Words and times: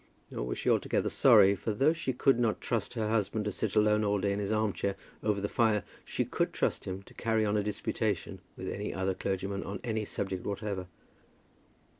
Nor 0.31 0.47
was 0.47 0.57
she 0.57 0.67
altogether 0.67 1.09
sorry; 1.09 1.55
for 1.55 1.73
though 1.75 1.93
she 1.93 2.11
could 2.11 2.39
not 2.39 2.59
trust 2.59 2.95
her 2.95 3.09
husband 3.09 3.45
to 3.45 3.51
sit 3.51 3.75
alone 3.75 4.03
all 4.03 4.17
day 4.19 4.33
in 4.33 4.39
his 4.39 4.51
arm 4.51 4.73
chair 4.73 4.95
over 5.21 5.39
the 5.39 5.47
fire, 5.47 5.83
she 6.03 6.25
could 6.25 6.53
trust 6.53 6.85
him 6.85 7.03
to 7.03 7.13
carry 7.13 7.45
on 7.45 7.55
a 7.55 7.61
disputation 7.61 8.41
with 8.57 8.67
any 8.67 8.91
other 8.91 9.13
clergyman 9.13 9.61
on 9.61 9.79
any 9.83 10.03
subject 10.03 10.43
whatever. 10.43 10.87